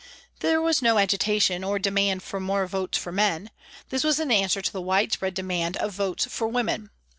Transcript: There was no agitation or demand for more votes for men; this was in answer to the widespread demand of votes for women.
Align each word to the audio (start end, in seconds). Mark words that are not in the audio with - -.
There 0.39 0.59
was 0.59 0.81
no 0.81 0.97
agitation 0.97 1.63
or 1.63 1.77
demand 1.77 2.23
for 2.23 2.39
more 2.39 2.65
votes 2.65 2.97
for 2.97 3.11
men; 3.11 3.51
this 3.89 4.03
was 4.03 4.19
in 4.19 4.31
answer 4.31 4.59
to 4.63 4.73
the 4.73 4.81
widespread 4.81 5.35
demand 5.35 5.77
of 5.77 5.93
votes 5.93 6.25
for 6.25 6.47
women. 6.47 6.89